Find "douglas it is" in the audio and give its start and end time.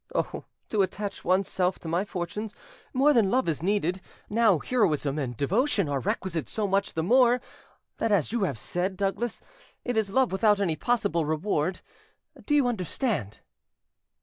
8.97-10.09